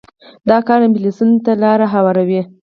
دا 0.49 0.57
کار 0.67 0.79
انفلاسیون 0.87 1.29
ته 1.45 1.51
لار 1.61 1.79
هواروي. 1.93 2.41